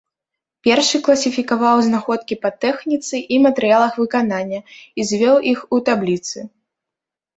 [0.67, 6.37] Першы класіфікаваў знаходкі па тэхніцы і матэрыялах выканання і звёў іх у табліцы.